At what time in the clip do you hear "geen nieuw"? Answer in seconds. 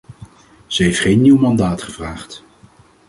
0.99-1.37